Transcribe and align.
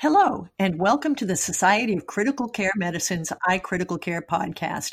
Hello, 0.00 0.46
and 0.60 0.78
welcome 0.78 1.16
to 1.16 1.26
the 1.26 1.34
Society 1.34 1.96
of 1.96 2.06
Critical 2.06 2.48
Care 2.48 2.70
Medicine's 2.76 3.32
iCritical 3.48 4.00
Care 4.00 4.22
podcast. 4.22 4.92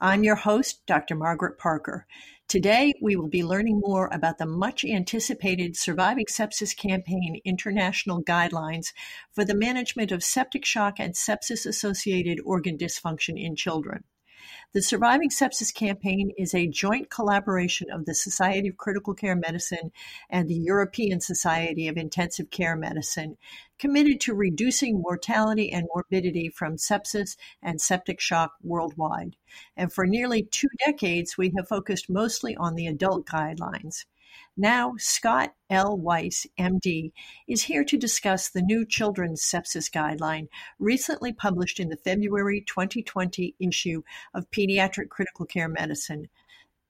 I'm 0.00 0.24
your 0.24 0.34
host, 0.34 0.80
Dr. 0.86 1.14
Margaret 1.14 1.58
Parker. 1.58 2.06
Today, 2.48 2.94
we 3.02 3.16
will 3.16 3.28
be 3.28 3.44
learning 3.44 3.82
more 3.84 4.08
about 4.10 4.38
the 4.38 4.46
much 4.46 4.82
anticipated 4.82 5.76
Surviving 5.76 6.24
Sepsis 6.24 6.74
Campaign 6.74 7.38
international 7.44 8.24
guidelines 8.24 8.94
for 9.34 9.44
the 9.44 9.54
management 9.54 10.10
of 10.10 10.24
septic 10.24 10.64
shock 10.64 10.94
and 10.98 11.12
sepsis 11.12 11.66
associated 11.66 12.40
organ 12.42 12.78
dysfunction 12.78 13.38
in 13.38 13.56
children. 13.56 14.04
The 14.72 14.82
Surviving 14.82 15.30
Sepsis 15.30 15.74
campaign 15.74 16.32
is 16.36 16.54
a 16.54 16.66
joint 16.66 17.10
collaboration 17.10 17.90
of 17.90 18.04
the 18.04 18.14
Society 18.14 18.68
of 18.68 18.76
Critical 18.76 19.14
Care 19.14 19.36
Medicine 19.36 19.92
and 20.30 20.48
the 20.48 20.54
European 20.54 21.20
Society 21.20 21.88
of 21.88 21.96
Intensive 21.96 22.50
Care 22.50 22.76
Medicine, 22.76 23.36
committed 23.78 24.20
to 24.20 24.34
reducing 24.34 25.00
mortality 25.00 25.72
and 25.72 25.88
morbidity 25.94 26.48
from 26.48 26.76
sepsis 26.76 27.36
and 27.62 27.80
septic 27.80 28.20
shock 28.20 28.52
worldwide. 28.62 29.36
And 29.76 29.92
for 29.92 30.06
nearly 30.06 30.42
two 30.42 30.68
decades, 30.84 31.36
we 31.36 31.52
have 31.56 31.68
focused 31.68 32.10
mostly 32.10 32.56
on 32.56 32.74
the 32.74 32.86
adult 32.86 33.26
guidelines. 33.26 34.04
Now, 34.56 34.94
Scott 34.96 35.54
L. 35.68 35.98
Weiss, 35.98 36.46
MD, 36.58 37.12
is 37.46 37.64
here 37.64 37.84
to 37.84 37.98
discuss 37.98 38.48
the 38.48 38.62
new 38.62 38.86
Children's 38.86 39.42
Sepsis 39.42 39.90
Guideline, 39.90 40.48
recently 40.78 41.32
published 41.32 41.78
in 41.78 41.90
the 41.90 41.98
February 41.98 42.64
2020 42.66 43.54
issue 43.60 44.02
of 44.32 44.50
Pediatric 44.50 45.10
Critical 45.10 45.44
Care 45.44 45.68
Medicine. 45.68 46.28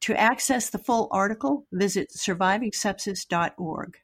To 0.03 0.19
access 0.19 0.71
the 0.71 0.79
full 0.79 1.09
article, 1.11 1.67
visit 1.73 2.11
survivingsepsis.org. 2.11 3.99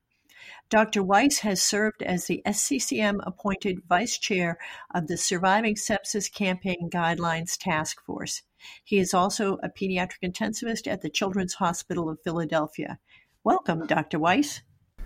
Dr. 0.68 1.02
Weiss 1.02 1.40
has 1.40 1.62
served 1.62 2.02
as 2.02 2.26
the 2.26 2.42
SCCM 2.46 3.20
appointed 3.24 3.84
vice 3.88 4.18
chair 4.18 4.58
of 4.92 5.06
the 5.06 5.16
Surviving 5.16 5.76
Sepsis 5.76 6.32
Campaign 6.32 6.88
Guidelines 6.90 7.56
Task 7.56 8.02
Force. 8.04 8.42
He 8.82 8.98
is 8.98 9.14
also 9.14 9.58
a 9.62 9.68
pediatric 9.68 10.22
intensivist 10.24 10.90
at 10.90 11.02
the 11.02 11.10
Children's 11.10 11.54
Hospital 11.54 12.08
of 12.08 12.22
Philadelphia. 12.24 12.98
Welcome, 13.44 13.86
Dr. 13.86 14.18
Weiss. 14.18 14.62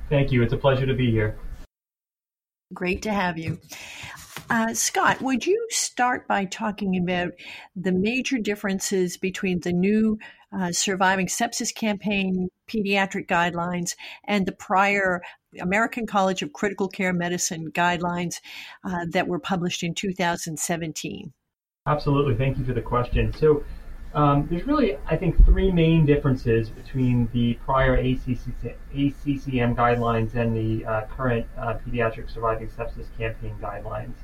Thank 0.09 0.31
you. 0.31 0.43
It's 0.43 0.53
a 0.53 0.59
pleasure 0.59 0.87
to 0.87 0.95
be 0.95 1.11
here. 1.11 1.39
Great 2.73 3.03
to 3.03 3.13
have 3.13 3.39
you. 3.39 3.59
Uh, 4.51 4.75
Scott, 4.75 5.21
would 5.23 5.47
you 5.47 5.67
start 5.71 6.29
by 6.29 6.45
talking 6.45 6.97
about 6.97 7.33
the 7.75 7.93
major 7.93 8.39
differences 8.39 9.17
between 9.17 9.61
the 9.61 9.73
new 9.73 10.19
uh, 10.57 10.71
Surviving 10.71 11.27
Sepsis 11.27 11.75
Campaign 11.75 12.49
pediatric 12.69 13.27
guidelines 13.27 13.97
and 14.25 14.47
the 14.47 14.53
prior 14.53 15.23
American 15.61 16.07
College 16.07 16.43
of 16.43 16.53
Critical 16.53 16.89
Care 16.89 17.13
Medicine 17.13 17.71
guidelines 17.73 18.41
uh, 18.85 19.07
that 19.11 19.27
were 19.27 19.41
published 19.41 19.83
in 19.83 19.95
2017? 19.95 21.33
Absolutely. 21.87 22.35
Thank 22.37 22.59
you 22.59 22.65
for 22.65 22.75
the 22.75 22.83
question. 22.83 23.33
So, 23.33 23.65
um, 24.17 24.47
there's 24.51 24.67
really, 24.67 24.97
I 25.07 25.17
think, 25.17 25.45
three 25.45 25.71
main 25.71 26.07
differences 26.07 26.71
between 26.71 27.29
the 27.35 27.53
prior 27.67 27.97
ACC, 27.97 28.75
ACCM 28.95 29.77
guidelines 29.77 30.35
and 30.35 30.57
the 30.57 30.87
uh, 30.87 31.03
current 31.15 31.47
uh, 31.59 31.75
Pediatric 31.87 32.33
Surviving 32.33 32.69
Sepsis 32.69 33.07
Campaign 33.19 33.55
guidelines. 33.61 34.15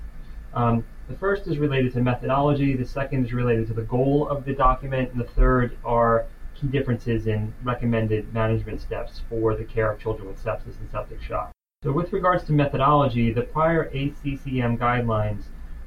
Um, 0.54 0.82
the 1.08 1.16
first 1.16 1.46
is 1.46 1.58
related 1.58 1.92
to 1.92 2.00
methodology, 2.00 2.74
the 2.74 2.86
second 2.86 3.26
is 3.26 3.34
related 3.34 3.66
to 3.66 3.74
the 3.74 3.82
goal 3.82 4.26
of 4.28 4.46
the 4.46 4.54
document, 4.54 5.12
and 5.12 5.20
the 5.20 5.28
third 5.28 5.76
are 5.84 6.24
key 6.54 6.68
differences 6.68 7.26
in 7.26 7.52
recommended 7.62 8.32
management 8.32 8.80
steps 8.80 9.20
for 9.28 9.54
the 9.54 9.64
care 9.64 9.92
of 9.92 10.00
children 10.00 10.26
with 10.26 10.42
sepsis 10.42 10.80
and 10.80 10.90
septic 10.90 11.20
shock. 11.20 11.52
So, 11.82 11.92
with 11.92 12.14
regards 12.14 12.44
to 12.44 12.52
methodology, 12.52 13.30
the 13.30 13.42
prior 13.42 13.90
ACCM 13.90 14.78
guidelines 14.78 15.42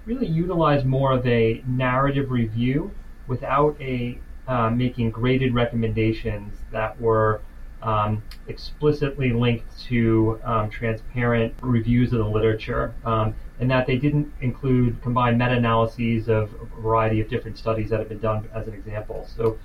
really 0.05 0.27
utilize 0.27 0.85
more 0.85 1.13
of 1.13 1.25
a 1.25 1.63
narrative 1.65 2.29
review 2.29 2.91
without 3.27 3.75
a 3.79 4.17
uh, 4.47 4.69
making 4.69 5.11
graded 5.11 5.53
recommendations 5.53 6.55
that 6.71 6.99
were 7.01 7.41
um, 7.81 8.23
explicitly 8.47 9.31
linked 9.31 9.65
to 9.79 10.39
um, 10.43 10.69
transparent 10.69 11.53
reviews 11.61 12.13
of 12.13 12.19
the 12.19 12.25
literature, 12.25 12.93
um, 13.05 13.35
and 13.59 13.69
that 13.69 13.85
they 13.85 13.97
didn't 13.97 14.31
include 14.41 15.01
combined 15.01 15.37
meta-analyses 15.37 16.27
of 16.27 16.51
a 16.53 16.81
variety 16.81 17.21
of 17.21 17.29
different 17.29 17.57
studies 17.57 17.89
that 17.89 17.99
have 17.99 18.09
been 18.09 18.19
done 18.19 18.47
as 18.53 18.67
an 18.67 18.73
example. 18.73 19.27
So 19.35 19.57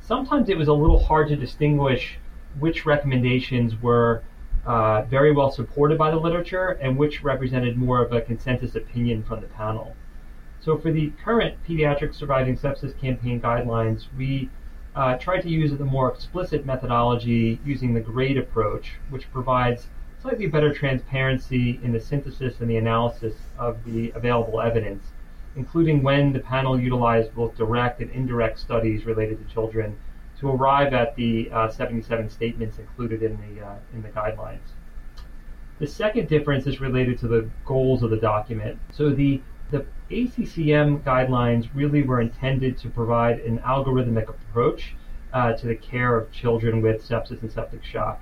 sometimes 0.00 0.48
it 0.48 0.56
was 0.56 0.68
a 0.68 0.72
little 0.72 1.02
hard 1.02 1.28
to 1.28 1.36
distinguish 1.36 2.18
which 2.58 2.84
recommendations 2.84 3.80
were 3.80 4.22
uh, 4.66 5.02
very 5.02 5.32
well 5.32 5.50
supported 5.50 5.98
by 5.98 6.10
the 6.10 6.16
literature 6.16 6.78
and 6.80 6.96
which 6.96 7.22
represented 7.22 7.76
more 7.76 8.02
of 8.02 8.12
a 8.12 8.20
consensus 8.20 8.74
opinion 8.74 9.22
from 9.22 9.40
the 9.40 9.46
panel. 9.48 9.96
So 10.64 10.78
for 10.78 10.92
the 10.92 11.12
current 11.24 11.56
Pediatric 11.68 12.14
Surviving 12.14 12.56
Sepsis 12.56 12.96
Campaign 13.00 13.40
guidelines, 13.40 14.04
we 14.16 14.48
uh, 14.94 15.16
tried 15.16 15.40
to 15.40 15.48
use 15.48 15.76
the 15.76 15.84
more 15.84 16.08
explicit 16.08 16.64
methodology 16.64 17.58
using 17.64 17.94
the 17.94 18.00
GRADE 18.00 18.38
approach, 18.38 18.92
which 19.10 19.30
provides 19.32 19.88
slightly 20.20 20.46
better 20.46 20.72
transparency 20.72 21.80
in 21.82 21.90
the 21.90 21.98
synthesis 21.98 22.60
and 22.60 22.70
the 22.70 22.76
analysis 22.76 23.34
of 23.58 23.82
the 23.84 24.12
available 24.14 24.60
evidence, 24.60 25.08
including 25.56 26.00
when 26.00 26.32
the 26.32 26.38
panel 26.38 26.78
utilized 26.78 27.34
both 27.34 27.56
direct 27.56 28.00
and 28.00 28.12
indirect 28.12 28.60
studies 28.60 29.04
related 29.04 29.44
to 29.44 29.52
children 29.52 29.98
to 30.38 30.48
arrive 30.48 30.94
at 30.94 31.16
the 31.16 31.50
uh, 31.50 31.68
77 31.68 32.30
statements 32.30 32.78
included 32.78 33.24
in 33.24 33.36
the, 33.36 33.66
uh, 33.66 33.74
in 33.94 34.02
the 34.02 34.10
guidelines. 34.10 34.76
The 35.80 35.88
second 35.88 36.28
difference 36.28 36.68
is 36.68 36.80
related 36.80 37.18
to 37.18 37.26
the 37.26 37.50
goals 37.64 38.04
of 38.04 38.10
the 38.10 38.16
document. 38.16 38.78
So 38.92 39.10
the 39.10 39.40
the 39.72 39.86
ACCM 40.10 41.02
guidelines 41.02 41.66
really 41.74 42.02
were 42.02 42.20
intended 42.20 42.76
to 42.76 42.90
provide 42.90 43.40
an 43.40 43.58
algorithmic 43.60 44.28
approach 44.28 44.94
uh, 45.32 45.54
to 45.54 45.66
the 45.66 45.74
care 45.74 46.14
of 46.14 46.30
children 46.30 46.82
with 46.82 47.02
sepsis 47.02 47.40
and 47.40 47.50
septic 47.50 47.82
shock, 47.82 48.20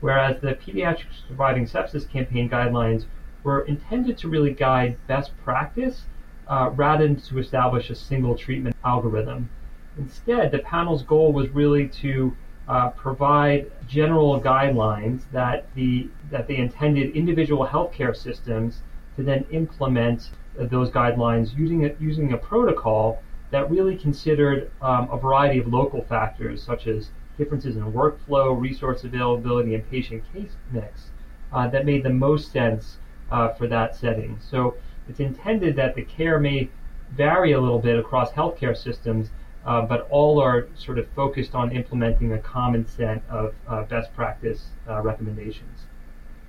whereas 0.00 0.38
the 0.42 0.52
Pediatric 0.52 1.06
Surviving 1.26 1.64
Sepsis 1.64 2.06
Campaign 2.08 2.50
guidelines 2.50 3.06
were 3.42 3.62
intended 3.62 4.18
to 4.18 4.28
really 4.28 4.52
guide 4.52 4.98
best 5.06 5.32
practice 5.42 6.02
uh, 6.48 6.70
rather 6.74 7.08
than 7.08 7.16
to 7.16 7.38
establish 7.38 7.88
a 7.88 7.94
single 7.94 8.36
treatment 8.36 8.76
algorithm. 8.84 9.48
Instead, 9.96 10.52
the 10.52 10.58
panel's 10.58 11.02
goal 11.02 11.32
was 11.32 11.48
really 11.48 11.88
to 11.88 12.36
uh, 12.68 12.90
provide 12.90 13.72
general 13.88 14.38
guidelines 14.38 15.22
that 15.32 15.66
the 15.74 16.08
that 16.30 16.46
they 16.46 16.56
intended 16.56 17.16
individual 17.16 17.66
healthcare 17.66 18.14
systems 18.14 18.82
to 19.16 19.22
then 19.22 19.46
implement 19.50 20.30
those 20.68 20.90
guidelines 20.90 21.56
using 21.56 21.86
a, 21.86 21.94
using 21.98 22.32
a 22.32 22.36
protocol 22.36 23.22
that 23.50 23.70
really 23.70 23.96
considered 23.96 24.70
um, 24.82 25.08
a 25.10 25.16
variety 25.16 25.58
of 25.58 25.66
local 25.66 26.02
factors 26.02 26.62
such 26.62 26.86
as 26.86 27.10
differences 27.38 27.76
in 27.76 27.92
workflow, 27.92 28.60
resource 28.60 29.04
availability, 29.04 29.74
and 29.74 29.88
patient 29.90 30.22
case 30.32 30.52
mix 30.70 31.10
uh, 31.52 31.66
that 31.68 31.86
made 31.86 32.02
the 32.02 32.10
most 32.10 32.52
sense 32.52 32.98
uh, 33.30 33.48
for 33.54 33.66
that 33.66 33.96
setting. 33.96 34.38
So 34.40 34.76
it's 35.08 35.20
intended 35.20 35.76
that 35.76 35.94
the 35.94 36.02
care 36.02 36.38
may 36.38 36.68
vary 37.16 37.52
a 37.52 37.60
little 37.60 37.78
bit 37.78 37.98
across 37.98 38.30
healthcare 38.32 38.76
systems, 38.76 39.30
uh, 39.64 39.82
but 39.82 40.06
all 40.10 40.40
are 40.40 40.68
sort 40.76 40.98
of 40.98 41.08
focused 41.08 41.54
on 41.54 41.72
implementing 41.72 42.32
a 42.32 42.38
common 42.38 42.86
set 42.86 43.22
of 43.28 43.54
uh, 43.66 43.82
best 43.84 44.14
practice 44.14 44.68
uh, 44.88 45.00
recommendations. 45.00 45.86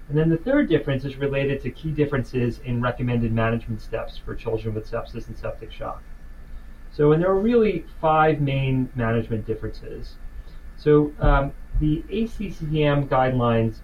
And 0.09 0.17
then 0.17 0.29
the 0.29 0.37
third 0.37 0.67
difference 0.67 1.05
is 1.05 1.15
related 1.15 1.61
to 1.61 1.71
key 1.71 1.91
differences 1.91 2.59
in 2.65 2.81
recommended 2.81 3.31
management 3.31 3.81
steps 3.81 4.17
for 4.17 4.35
children 4.35 4.75
with 4.75 4.89
sepsis 4.89 5.27
and 5.27 5.37
septic 5.37 5.71
shock. 5.71 6.03
So, 6.91 7.13
and 7.13 7.21
there 7.21 7.29
are 7.29 7.39
really 7.39 7.85
five 8.01 8.41
main 8.41 8.89
management 8.95 9.45
differences. 9.45 10.15
So, 10.77 11.13
um, 11.19 11.53
the 11.79 12.03
ACCM 12.09 13.07
guidelines 13.07 13.77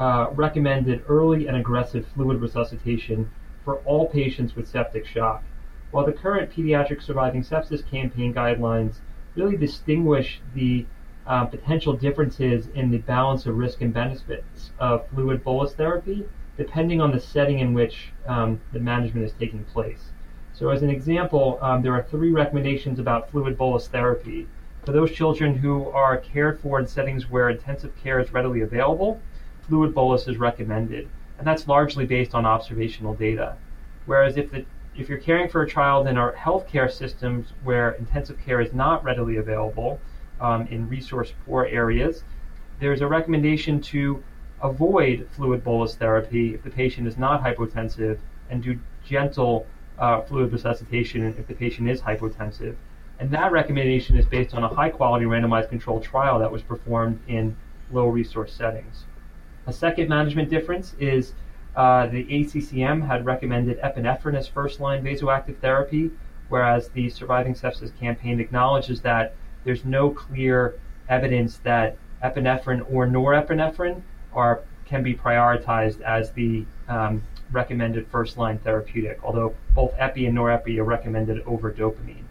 uh, 0.00 0.28
recommended 0.32 1.04
early 1.08 1.46
and 1.46 1.56
aggressive 1.56 2.06
fluid 2.14 2.40
resuscitation 2.40 3.30
for 3.64 3.78
all 3.78 4.08
patients 4.08 4.54
with 4.54 4.68
septic 4.68 5.06
shock, 5.06 5.42
while 5.90 6.06
the 6.06 6.12
current 6.12 6.50
Pediatric 6.50 7.02
Surviving 7.02 7.42
Sepsis 7.42 7.86
Campaign 7.88 8.32
guidelines 8.32 8.96
really 9.34 9.56
distinguish 9.56 10.40
the 10.54 10.86
uh, 11.26 11.44
potential 11.44 11.92
differences 11.92 12.68
in 12.74 12.90
the 12.90 12.98
balance 12.98 13.46
of 13.46 13.56
risk 13.56 13.80
and 13.80 13.92
benefits 13.92 14.70
of 14.78 15.08
fluid 15.08 15.42
bolus 15.42 15.74
therapy, 15.74 16.24
depending 16.56 17.00
on 17.00 17.10
the 17.10 17.20
setting 17.20 17.58
in 17.58 17.74
which 17.74 18.12
um, 18.26 18.60
the 18.72 18.78
management 18.78 19.26
is 19.26 19.32
taking 19.32 19.64
place. 19.64 20.12
So, 20.52 20.70
as 20.70 20.82
an 20.82 20.90
example, 20.90 21.58
um, 21.60 21.82
there 21.82 21.94
are 21.94 22.02
three 22.04 22.32
recommendations 22.32 22.98
about 22.98 23.30
fluid 23.30 23.58
bolus 23.58 23.88
therapy. 23.88 24.46
For 24.84 24.92
those 24.92 25.10
children 25.10 25.56
who 25.56 25.88
are 25.88 26.16
cared 26.16 26.60
for 26.60 26.78
in 26.78 26.86
settings 26.86 27.28
where 27.28 27.50
intensive 27.50 27.94
care 27.96 28.20
is 28.20 28.32
readily 28.32 28.60
available, 28.60 29.20
fluid 29.68 29.94
bolus 29.94 30.28
is 30.28 30.38
recommended, 30.38 31.08
and 31.38 31.46
that's 31.46 31.68
largely 31.68 32.06
based 32.06 32.34
on 32.34 32.46
observational 32.46 33.14
data. 33.14 33.56
Whereas 34.06 34.36
if 34.36 34.50
the 34.50 34.64
if 34.96 35.10
you're 35.10 35.18
caring 35.18 35.48
for 35.48 35.60
a 35.60 35.68
child 35.68 36.06
in 36.06 36.16
our 36.16 36.32
healthcare 36.32 36.90
systems 36.90 37.52
where 37.62 37.90
intensive 37.90 38.38
care 38.38 38.62
is 38.62 38.72
not 38.72 39.04
readily 39.04 39.36
available, 39.36 40.00
um, 40.40 40.66
in 40.68 40.88
resource 40.88 41.32
poor 41.44 41.66
areas. 41.66 42.24
There's 42.80 43.00
a 43.00 43.06
recommendation 43.06 43.80
to 43.82 44.22
avoid 44.62 45.28
fluid 45.32 45.62
bolus 45.64 45.96
therapy 45.96 46.54
if 46.54 46.62
the 46.62 46.70
patient 46.70 47.06
is 47.06 47.16
not 47.16 47.42
hypotensive 47.42 48.18
and 48.50 48.62
do 48.62 48.78
gentle 49.06 49.66
uh, 49.98 50.20
fluid 50.22 50.52
resuscitation 50.52 51.22
if 51.38 51.46
the 51.46 51.54
patient 51.54 51.88
is 51.88 52.00
hypotensive. 52.00 52.74
And 53.18 53.30
that 53.30 53.50
recommendation 53.50 54.16
is 54.16 54.26
based 54.26 54.54
on 54.54 54.62
a 54.62 54.68
high 54.68 54.90
quality 54.90 55.24
randomized 55.24 55.70
controlled 55.70 56.02
trial 56.02 56.38
that 56.38 56.52
was 56.52 56.62
performed 56.62 57.18
in 57.28 57.56
low 57.90 58.08
resource 58.08 58.52
settings. 58.52 59.04
A 59.66 59.72
second 59.72 60.08
management 60.08 60.50
difference 60.50 60.94
is 60.98 61.32
uh, 61.76 62.06
the 62.06 62.24
ACCM 62.24 63.06
had 63.06 63.24
recommended 63.24 63.80
epinephrine 63.80 64.36
as 64.36 64.46
first 64.46 64.80
line 64.80 65.02
vasoactive 65.02 65.58
therapy, 65.58 66.10
whereas 66.48 66.88
the 66.90 67.08
Surviving 67.10 67.54
Sepsis 67.54 67.96
campaign 67.98 68.40
acknowledges 68.40 69.00
that 69.02 69.34
there's 69.66 69.84
no 69.84 70.08
clear 70.10 70.78
evidence 71.08 71.58
that 71.58 71.98
epinephrine 72.22 72.86
or 72.90 73.06
norepinephrine 73.06 74.00
are 74.32 74.62
can 74.86 75.02
be 75.02 75.12
prioritized 75.12 76.00
as 76.02 76.30
the 76.32 76.64
um, 76.88 77.20
recommended 77.50 78.06
first 78.06 78.38
line 78.38 78.58
therapeutic, 78.58 79.18
although 79.24 79.54
both 79.74 79.92
epi 79.98 80.26
and 80.26 80.38
norepi 80.38 80.78
are 80.78 80.84
recommended 80.84 81.42
over 81.46 81.72
dopamine. 81.72 82.22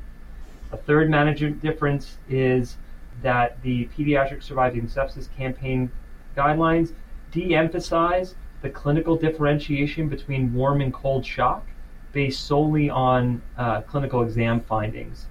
A 0.72 0.78
third 0.78 1.10
management 1.10 1.62
difference 1.62 2.18
is 2.30 2.78
that 3.22 3.62
the 3.62 3.90
Pediatric 3.98 4.42
Surviving 4.42 4.88
Sepsis 4.88 5.28
Campaign 5.36 5.92
guidelines 6.38 6.94
de 7.31 7.54
emphasize 7.54 8.36
the 8.62 8.70
clinical 8.70 9.18
differentiation 9.18 10.08
between 10.08 10.54
warm 10.54 10.80
and 10.80 10.94
cold 10.94 11.26
shock 11.26 11.66
based 12.14 12.46
solely 12.46 12.90
on 12.90 13.42
uh, 13.58 13.81
clinical 13.81 14.24
exam 14.24 14.62
findings. 14.62 15.28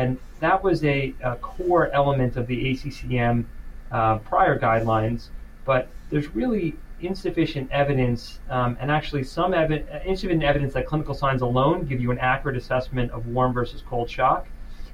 And 0.00 0.18
that 0.40 0.64
was 0.64 0.82
a, 0.82 1.14
a 1.22 1.36
core 1.36 1.90
element 1.90 2.36
of 2.36 2.46
the 2.46 2.56
ACCM 2.70 3.44
uh, 3.92 4.16
prior 4.18 4.58
guidelines, 4.58 5.28
but 5.66 5.88
there's 6.08 6.34
really 6.34 6.74
insufficient 7.02 7.70
evidence, 7.70 8.40
um, 8.48 8.78
and 8.80 8.90
actually 8.90 9.24
some 9.24 9.52
evi- 9.52 9.84
insufficient 10.06 10.42
evidence 10.42 10.72
that 10.72 10.86
clinical 10.86 11.12
signs 11.12 11.42
alone 11.42 11.84
give 11.84 12.00
you 12.00 12.10
an 12.10 12.18
accurate 12.18 12.56
assessment 12.56 13.10
of 13.10 13.26
warm 13.26 13.52
versus 13.52 13.82
cold 13.86 14.08
shock, 14.08 14.48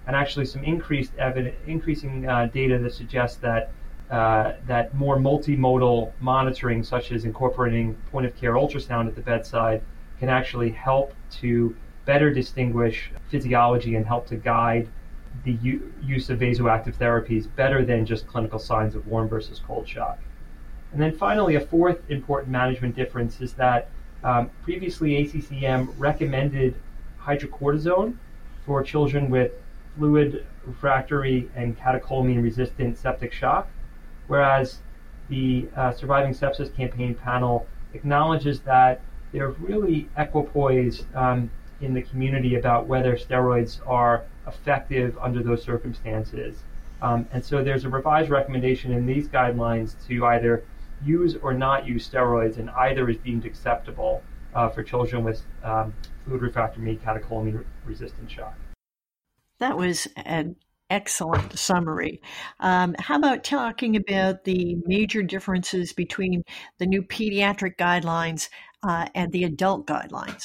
and 0.09 0.17
actually 0.17 0.45
some 0.45 0.65
increased 0.65 1.13
evidence, 1.19 1.55
increasing 1.69 2.29
uh, 2.29 2.47
data 2.47 2.77
that 2.77 2.93
suggests 2.93 3.37
that 3.37 3.71
uh, 4.11 4.55
that 4.67 4.93
more 4.95 5.19
multimodal 5.19 6.13
monitoring, 6.21 6.83
such 6.83 7.13
as 7.13 7.25
incorporating 7.25 7.95
point 8.11 8.27
of 8.27 8.37
care 8.37 8.55
ultrasound 8.55 9.07
at 9.07 9.15
the 9.15 9.21
bedside, 9.21 9.83
can 10.19 10.29
actually 10.29 10.71
help 10.71 11.15
to 11.31 11.77
better 12.05 12.33
distinguish 12.33 13.11
physiology 13.29 13.97
and 13.97 14.07
help 14.07 14.27
to 14.27 14.37
guide 14.37 14.89
the 15.47 15.53
u- 15.63 15.93
use 16.03 16.29
of 16.29 16.41
vasoactive 16.41 16.97
therapies 16.97 17.47
better 17.55 17.85
than 17.85 18.05
just 18.05 18.27
clinical 18.27 18.59
signs 18.59 18.97
of 18.97 19.07
warm 19.07 19.29
versus 19.29 19.63
cold 19.65 19.89
shock. 19.89 20.19
And 20.93 21.01
then 21.01 21.13
finally, 21.13 21.55
a 21.55 21.61
fourth 21.61 22.11
important 22.11 22.51
management 22.51 22.97
difference 22.97 23.41
is 23.41 23.55
that 23.55 23.89
um, 24.25 24.51
previously 24.65 25.13
ACCM 25.13 25.95
recommended 25.99 26.75
hydrocortisone 27.23 28.17
for 28.65 28.83
children 28.83 29.31
with 29.31 29.53
fluid 29.97 30.45
refractory 30.65 31.49
and 31.55 31.79
catecholamine 31.79 32.43
resistant 32.43 32.99
septic 32.99 33.33
shock, 33.33 33.69
whereas 34.27 34.81
the 35.29 35.69
uh, 35.77 35.93
Surviving 35.93 36.35
Sepsis 36.35 36.75
Campaign 36.75 37.15
panel 37.15 37.69
acknowledges 37.95 38.61
that 38.61 39.01
they're 39.33 39.51
really 39.51 40.09
equipoised 40.19 41.05
um, 41.15 41.51
in 41.81 41.95
the 41.95 42.03
community 42.03 42.57
about 42.57 42.87
whether 42.87 43.17
steroids 43.17 43.81
are 43.87 44.25
effective 44.47 45.17
under 45.21 45.43
those 45.43 45.63
circumstances. 45.63 46.63
Um, 47.03 47.27
and 47.33 47.45
so 47.45 47.63
there's 47.63 47.85
a 47.85 47.89
revised 47.89 48.31
recommendation 48.31 48.93
in 48.93 49.05
these 49.07 49.29
guidelines 49.29 49.95
to 50.07 50.25
either 50.27 50.65
use 51.05 51.37
or 51.43 51.53
not 51.53 51.87
use 51.87 52.09
steroids, 52.09 52.57
and 52.59 52.71
either 52.71 53.09
is 53.11 53.19
deemed 53.19 53.45
acceptable 53.45 54.23
uh, 54.55 54.69
for 54.69 54.83
children 54.83 55.23
with 55.23 55.43
um, 55.63 55.93
fluid 56.25 56.43
refractory 56.43 56.99
catecholamine 57.05 57.65
resistant 57.85 58.31
shock. 58.31 58.55
That 59.59 59.77
was 59.77 60.09
an 60.17 60.57
excellent 60.89 61.59
summary. 61.59 62.23
Um, 62.61 62.95
how 62.99 63.17
about 63.17 63.45
talking 63.45 63.97
about 63.97 64.45
the 64.45 64.77
major 64.87 65.23
differences 65.23 65.93
between 65.93 66.43
the 66.79 66.87
new 66.87 67.03
pediatric 67.03 67.77
guidelines 67.77 68.49
uh, 68.83 69.07
and 69.15 69.33
the 69.33 69.45
adult 69.45 69.87
guidelines? 69.87 70.45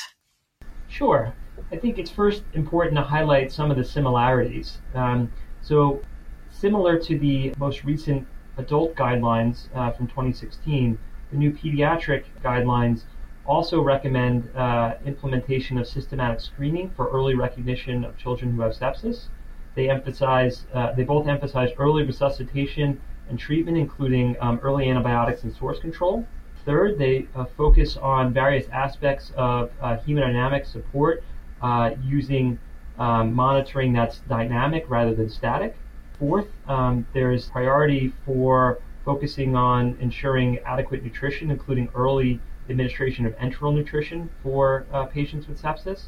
Sure. 0.92 1.34
I 1.72 1.78
think 1.78 1.98
it's 1.98 2.12
first 2.12 2.44
important 2.54 2.98
to 2.98 3.02
highlight 3.02 3.50
some 3.50 3.72
of 3.72 3.78
the 3.78 3.84
similarities. 3.84 4.80
Um, 4.94 5.32
so, 5.62 6.02
similar 6.50 7.00
to 7.00 7.18
the 7.18 7.54
most 7.58 7.86
recent 7.86 8.28
adult 8.58 8.94
guidelines 8.96 9.70
uh, 9.74 9.92
from 9.92 10.08
2016, 10.08 11.00
the 11.32 11.38
new 11.38 11.52
pediatric 11.52 12.26
guidelines 12.44 13.04
also 13.46 13.82
recommend 13.82 14.50
uh, 14.54 14.96
implementation 15.06 15.78
of 15.78 15.88
systematic 15.88 16.42
screening 16.42 16.90
for 16.90 17.10
early 17.10 17.36
recognition 17.36 18.04
of 18.04 18.18
children 18.18 18.54
who 18.54 18.62
have 18.62 18.74
sepsis. 18.74 19.30
They 19.76 19.90
emphasize, 19.90 20.66
uh, 20.74 20.92
they 20.92 21.04
both 21.04 21.26
emphasize 21.26 21.70
early 21.78 22.04
resuscitation 22.04 23.00
and 23.30 23.40
treatment, 23.40 23.78
including 23.78 24.36
um, 24.42 24.60
early 24.62 24.90
antibiotics 24.90 25.44
and 25.44 25.56
source 25.56 25.80
control. 25.80 26.28
Third, 26.66 26.98
they 26.98 27.28
uh, 27.36 27.46
focus 27.58 27.98
on 27.98 28.34
various 28.34 28.68
aspects 28.70 29.32
of 29.36 29.72
uh, 29.82 29.98
hemodynamic 29.98 30.66
support 30.66 31.24
uh, 31.62 31.92
using 32.04 32.60
um, 33.00 33.34
monitoring 33.34 33.94
that's 33.94 34.20
dynamic 34.20 34.86
rather 34.88 35.16
than 35.16 35.30
static. 35.30 35.76
Fourth, 36.20 36.48
um, 36.68 37.08
there's 37.14 37.50
priority 37.50 38.14
for 38.26 38.80
focusing 39.04 39.56
on 39.56 39.98
ensuring 40.00 40.60
adequate 40.60 41.04
nutrition, 41.04 41.50
including 41.50 41.90
early 41.96 42.40
administration 42.70 43.26
of 43.26 43.36
enteral 43.38 43.74
nutrition 43.74 44.30
for 44.44 44.86
uh, 44.94 45.06
patients 45.06 45.48
with 45.48 45.60
sepsis. 45.60 46.06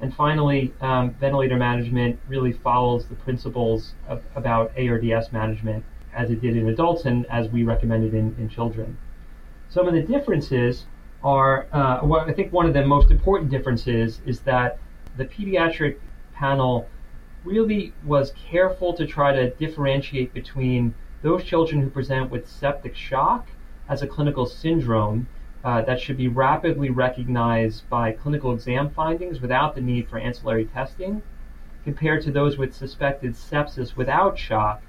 And 0.00 0.14
finally, 0.14 0.72
um, 0.80 1.10
ventilator 1.18 1.56
management 1.56 2.20
really 2.28 2.52
follows 2.52 3.06
the 3.06 3.16
principles 3.16 3.94
of, 4.06 4.22
about 4.36 4.72
ARDS 4.78 5.32
management 5.32 5.84
as 6.14 6.30
it 6.30 6.40
did 6.40 6.56
in 6.56 6.68
adults 6.68 7.04
and 7.04 7.26
as 7.26 7.48
we 7.48 7.64
recommended 7.64 8.14
in, 8.14 8.36
in 8.38 8.48
children. 8.48 8.96
Some 9.68 9.86
of 9.86 9.94
the 9.94 10.02
differences 10.02 10.86
are, 11.22 11.66
uh, 11.72 12.00
well, 12.02 12.20
I 12.20 12.32
think 12.32 12.52
one 12.52 12.66
of 12.66 12.72
the 12.72 12.84
most 12.86 13.10
important 13.10 13.50
differences 13.50 14.20
is 14.24 14.40
that 14.40 14.78
the 15.16 15.26
pediatric 15.26 15.96
panel 16.32 16.88
really 17.44 17.92
was 18.04 18.32
careful 18.50 18.94
to 18.94 19.06
try 19.06 19.32
to 19.32 19.50
differentiate 19.50 20.32
between 20.32 20.94
those 21.22 21.44
children 21.44 21.82
who 21.82 21.90
present 21.90 22.30
with 22.30 22.48
septic 22.48 22.94
shock 22.94 23.48
as 23.88 24.02
a 24.02 24.06
clinical 24.06 24.46
syndrome 24.46 25.26
uh, 25.64 25.82
that 25.82 26.00
should 26.00 26.16
be 26.16 26.28
rapidly 26.28 26.88
recognized 26.88 27.88
by 27.90 28.12
clinical 28.12 28.52
exam 28.52 28.88
findings 28.90 29.40
without 29.40 29.74
the 29.74 29.80
need 29.80 30.08
for 30.08 30.18
ancillary 30.18 30.64
testing, 30.64 31.20
compared 31.84 32.22
to 32.22 32.30
those 32.30 32.56
with 32.56 32.74
suspected 32.74 33.34
sepsis 33.34 33.96
without 33.96 34.38
shock, 34.38 34.82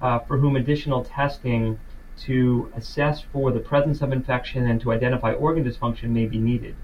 uh, 0.00 0.18
for 0.20 0.38
whom 0.38 0.56
additional 0.56 1.04
testing 1.04 1.78
to 2.18 2.72
assess 2.76 3.20
for 3.20 3.52
the 3.52 3.60
presence 3.60 4.00
of 4.00 4.12
infection 4.12 4.66
and 4.66 4.80
to 4.80 4.92
identify 4.92 5.32
organ 5.32 5.64
dysfunction 5.64 6.10
may 6.10 6.26
be 6.26 6.38
needed. 6.38 6.74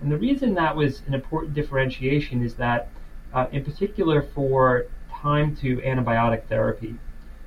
And 0.00 0.10
the 0.10 0.16
reason 0.16 0.54
that 0.54 0.74
was 0.74 1.02
an 1.06 1.14
important 1.14 1.54
differentiation 1.54 2.42
is 2.42 2.54
that 2.56 2.88
uh, 3.32 3.46
in 3.52 3.64
particular 3.64 4.22
for 4.22 4.86
time 5.10 5.54
to 5.56 5.76
antibiotic 5.78 6.46
therapy. 6.48 6.96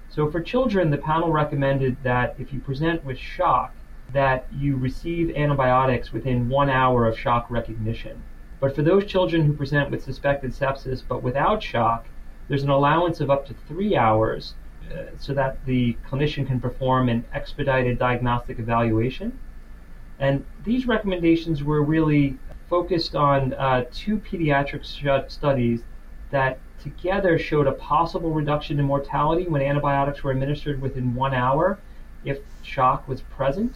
So 0.10 0.32
for 0.32 0.40
children, 0.40 0.92
the 0.92 0.98
panel 0.98 1.32
recommended 1.32 1.98
that 2.04 2.36
if 2.40 2.54
you 2.54 2.60
present 2.60 3.04
with 3.04 3.18
shock, 3.18 3.74
that 4.14 4.48
you 4.54 4.78
receive 4.78 5.36
antibiotics 5.36 6.14
within 6.14 6.48
one 6.48 6.70
hour 6.70 7.06
of 7.06 7.20
shock 7.20 7.50
recognition. 7.50 8.22
But 8.60 8.74
for 8.76 8.82
those 8.82 9.06
children 9.06 9.46
who 9.46 9.54
present 9.54 9.92
with 9.92 10.04
suspected 10.04 10.52
sepsis 10.52 11.04
but 11.06 11.22
without 11.22 11.62
shock, 11.62 12.06
there's 12.48 12.64
an 12.64 12.70
allowance 12.70 13.20
of 13.20 13.30
up 13.30 13.46
to 13.48 13.54
three 13.68 13.98
hours 13.98 14.54
so 15.20 15.34
that 15.34 15.64
the 15.66 15.98
clinician 16.08 16.46
can 16.46 16.60
perform 16.60 17.10
an 17.10 17.26
expedited 17.34 17.98
diagnostic 17.98 18.60
evaluation. 18.60 19.38
And 20.20 20.46
these 20.64 20.88
recommendations 20.88 21.64
were 21.64 21.82
really 21.84 22.38
focused 22.70 23.16
on 23.16 23.54
uh, 23.54 23.86
two 23.92 24.18
pediatric 24.18 24.84
sh- 24.84 25.32
studies 25.32 25.82
that 26.32 26.60
together 26.82 27.38
showed 27.38 27.68
a 27.68 27.72
possible 27.72 28.32
reduction 28.32 28.80
in 28.80 28.86
mortality 28.86 29.48
when 29.48 29.62
antibiotics 29.62 30.24
were 30.24 30.32
administered 30.32 30.82
within 30.82 31.16
one 31.16 31.34
hour 31.34 31.80
if 32.24 32.40
shock 32.64 33.08
was 33.08 33.22
present, 33.22 33.76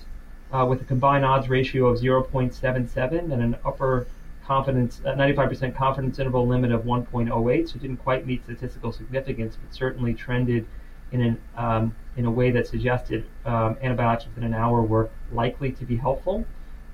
uh, 0.51 0.65
with 0.67 0.81
a 0.81 0.85
combined 0.85 1.23
odds 1.23 1.49
ratio 1.49 1.87
of 1.87 1.99
0.77 1.99 3.31
and 3.31 3.33
an 3.33 3.55
upper 3.63 4.07
confidence, 4.43 5.01
uh, 5.05 5.13
95% 5.13 5.75
confidence 5.75 6.17
interval 6.17 6.47
limit 6.47 6.71
of 6.71 6.83
1.08. 6.83 7.69
So 7.69 7.75
it 7.75 7.81
didn't 7.81 7.97
quite 7.97 8.25
meet 8.25 8.43
statistical 8.43 8.91
significance, 8.91 9.55
but 9.55 9.73
certainly 9.73 10.13
trended 10.15 10.65
in 11.11 11.21
an 11.21 11.41
um, 11.55 11.95
in 12.17 12.25
a 12.25 12.31
way 12.31 12.51
that 12.51 12.67
suggested 12.67 13.25
um, 13.45 13.77
antibiotics 13.81 14.25
within 14.25 14.43
an 14.43 14.53
hour 14.53 14.81
were 14.81 15.09
likely 15.31 15.71
to 15.71 15.85
be 15.85 15.95
helpful. 15.95 16.45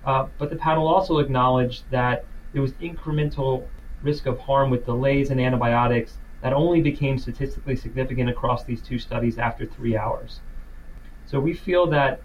Uh, 0.05 0.27
but 0.37 0.49
the 0.49 0.55
panel 0.55 0.87
also 0.87 1.17
acknowledged 1.17 1.83
that 1.89 2.25
there 2.53 2.61
was 2.61 2.73
incremental 2.73 3.65
risk 4.03 4.27
of 4.27 4.39
harm 4.39 4.69
with 4.69 4.85
delays 4.85 5.31
in 5.31 5.39
antibiotics 5.39 6.17
that 6.41 6.53
only 6.53 6.79
became 6.79 7.17
statistically 7.17 7.75
significant 7.75 8.29
across 8.29 8.63
these 8.63 8.81
two 8.81 8.99
studies 8.99 9.39
after 9.39 9.65
three 9.65 9.97
hours. 9.97 10.41
So 11.25 11.39
we 11.39 11.55
feel 11.55 11.87
that 11.87 12.21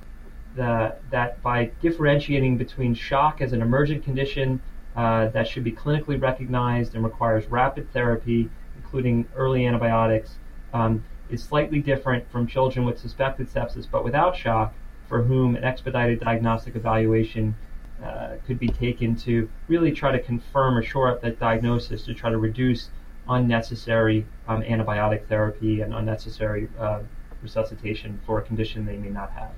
the, 0.56 0.96
that 1.10 1.42
by 1.42 1.70
differentiating 1.80 2.58
between 2.58 2.92
shock 2.92 3.40
as 3.40 3.52
an 3.52 3.62
emergent 3.62 4.04
condition 4.04 4.60
uh, 4.94 5.28
that 5.28 5.48
should 5.48 5.64
be 5.64 5.72
clinically 5.72 6.20
recognized 6.20 6.94
and 6.94 7.04
requires 7.04 7.46
rapid 7.46 7.90
therapy, 7.92 8.50
including 8.76 9.26
early 9.36 9.64
antibiotics, 9.64 10.36
um, 10.74 11.02
is 11.30 11.42
slightly 11.42 11.80
different 11.80 12.30
from 12.30 12.46
children 12.46 12.84
with 12.84 12.98
suspected 12.98 13.48
sepsis 13.48 13.86
but 13.90 14.04
without 14.04 14.36
shock, 14.36 14.74
for 15.08 15.22
whom 15.22 15.56
an 15.56 15.64
expedited 15.64 16.20
diagnostic 16.20 16.76
evaluation 16.76 17.54
uh, 18.02 18.36
could 18.46 18.58
be 18.58 18.68
taken 18.68 19.14
to 19.14 19.48
really 19.68 19.92
try 19.92 20.12
to 20.12 20.20
confirm 20.20 20.76
or 20.76 20.82
shore 20.82 21.08
up 21.08 21.20
that 21.20 21.38
diagnosis 21.38 22.04
to 22.04 22.14
try 22.14 22.30
to 22.30 22.38
reduce 22.38 22.90
unnecessary 23.28 24.26
um, 24.48 24.62
antibiotic 24.62 25.26
therapy 25.26 25.82
and 25.82 25.92
unnecessary 25.94 26.68
uh, 26.78 27.00
resuscitation 27.42 28.20
for 28.26 28.38
a 28.38 28.42
condition 28.42 28.86
they 28.86 28.96
may 28.96 29.10
not 29.10 29.30
have. 29.32 29.52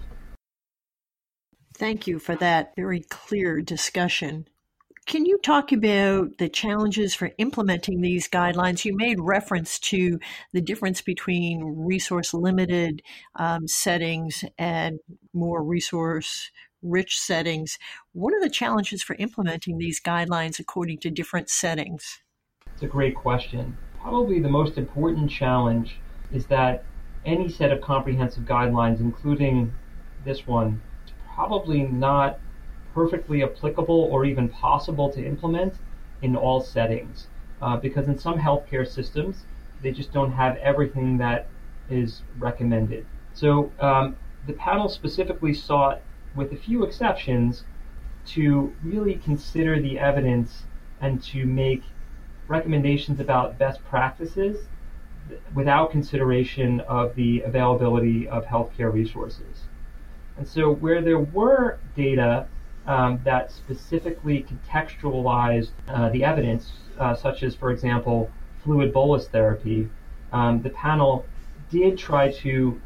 Thank 1.74 2.06
you 2.06 2.18
for 2.18 2.34
that 2.36 2.74
very 2.76 3.00
clear 3.00 3.60
discussion. 3.60 4.46
Can 5.06 5.26
you 5.26 5.38
talk 5.38 5.72
about 5.72 6.38
the 6.38 6.48
challenges 6.48 7.14
for 7.14 7.32
implementing 7.38 8.00
these 8.00 8.28
guidelines? 8.28 8.84
You 8.84 8.96
made 8.96 9.18
reference 9.20 9.78
to 9.80 10.18
the 10.52 10.60
difference 10.60 11.02
between 11.02 11.64
resource 11.84 12.32
limited 12.32 13.02
um, 13.34 13.66
settings 13.66 14.44
and 14.58 15.00
more 15.34 15.62
resource 15.62 16.50
rich 16.82 17.18
settings. 17.18 17.78
What 18.12 18.32
are 18.32 18.40
the 18.40 18.50
challenges 18.50 19.02
for 19.02 19.14
implementing 19.16 19.78
these 19.78 20.00
guidelines 20.00 20.58
according 20.58 20.98
to 20.98 21.10
different 21.10 21.50
settings? 21.50 22.20
It's 22.72 22.82
a 22.82 22.86
great 22.86 23.14
question. 23.14 23.76
Probably 24.00 24.40
the 24.40 24.48
most 24.48 24.78
important 24.78 25.30
challenge 25.30 25.96
is 26.32 26.46
that 26.46 26.84
any 27.24 27.48
set 27.48 27.70
of 27.70 27.80
comprehensive 27.80 28.44
guidelines, 28.44 29.00
including 29.00 29.72
this 30.24 30.46
one, 30.46 30.80
is 31.06 31.12
probably 31.34 31.82
not 31.82 32.38
perfectly 32.94 33.42
applicable 33.42 34.08
or 34.10 34.24
even 34.24 34.48
possible 34.48 35.10
to 35.12 35.24
implement 35.24 35.74
in 36.22 36.36
all 36.36 36.60
settings. 36.60 37.26
Uh, 37.60 37.76
because 37.76 38.08
in 38.08 38.18
some 38.18 38.38
healthcare 38.38 38.86
systems, 38.86 39.44
they 39.82 39.92
just 39.92 40.12
don't 40.12 40.32
have 40.32 40.56
everything 40.56 41.18
that 41.18 41.46
is 41.88 42.22
recommended. 42.38 43.06
So 43.34 43.72
um, 43.78 44.16
the 44.46 44.52
panel 44.54 44.88
specifically 44.88 45.54
sought, 45.54 46.00
with 46.34 46.52
a 46.52 46.56
few 46.56 46.84
exceptions, 46.84 47.64
to 48.26 48.74
really 48.82 49.14
consider 49.16 49.80
the 49.80 49.98
evidence 49.98 50.64
and 51.00 51.22
to 51.24 51.44
make 51.44 51.82
recommendations 52.48 53.20
about 53.20 53.58
best 53.58 53.84
practices 53.84 54.66
without 55.54 55.90
consideration 55.90 56.80
of 56.80 57.14
the 57.14 57.40
availability 57.42 58.28
of 58.28 58.44
healthcare 58.44 58.92
resources. 58.92 59.68
And 60.36 60.46
so, 60.46 60.72
where 60.72 61.02
there 61.02 61.18
were 61.18 61.78
data 61.94 62.46
um, 62.86 63.20
that 63.24 63.52
specifically 63.52 64.44
contextualized 64.44 65.70
uh, 65.88 66.08
the 66.10 66.24
evidence, 66.24 66.72
uh, 66.98 67.14
such 67.14 67.42
as, 67.42 67.54
for 67.54 67.70
example, 67.70 68.30
fluid 68.62 68.92
bolus 68.92 69.28
therapy, 69.28 69.88
um, 70.32 70.62
the 70.62 70.70
panel 70.70 71.24
did 71.70 71.98
try 71.98 72.30
to 72.30 72.80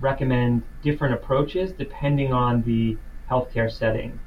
recommend 0.00 0.62
different 0.82 1.14
approaches 1.14 1.72
depending 1.72 2.32
on 2.32 2.62
the 2.62 2.96
healthcare 3.30 3.70
setting. 3.70 4.18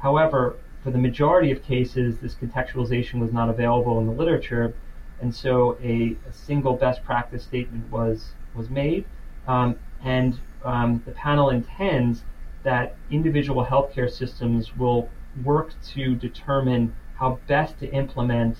However, 0.00 0.56
for 0.82 0.90
the 0.90 0.98
majority 0.98 1.50
of 1.50 1.62
cases, 1.62 2.18
this 2.18 2.34
contextualization 2.34 3.20
was 3.20 3.32
not 3.32 3.48
available 3.48 3.98
in 3.98 4.06
the 4.06 4.12
literature, 4.12 4.74
and 5.20 5.34
so 5.34 5.78
a, 5.82 6.16
a 6.28 6.32
single 6.32 6.74
best 6.74 7.04
practice 7.04 7.44
statement 7.44 7.90
was 7.90 8.32
was 8.54 8.68
made, 8.68 9.04
um, 9.46 9.76
and 10.04 10.38
um, 10.64 11.02
the 11.06 11.12
panel 11.12 11.50
intends 11.50 12.22
that 12.62 12.96
individual 13.10 13.64
healthcare 13.64 14.10
systems 14.10 14.76
will 14.76 15.08
work 15.44 15.74
to 15.94 16.14
determine 16.14 16.94
how 17.14 17.38
best 17.46 17.78
to 17.80 17.90
implement 17.92 18.58